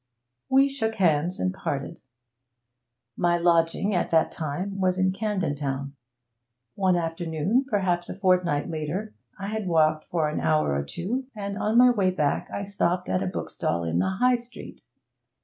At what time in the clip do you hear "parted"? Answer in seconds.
1.53-2.01